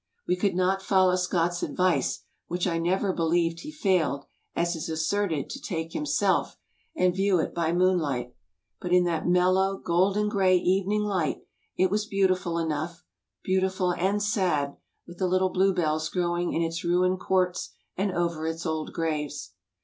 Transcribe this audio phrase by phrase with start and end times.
[0.27, 5.47] We could not follow Scott's advice, which I never believed he failed, as is asserted,
[5.51, 6.57] to take himself,
[6.95, 8.33] and view it by moon light.
[8.79, 11.41] But in that mellow, golden gray evening tight
[11.77, 13.03] it was beautiful enough,
[13.43, 14.75] beautiful and sad,
[15.05, 19.51] with the little bluebells growing in its ruined courts and over its old graves.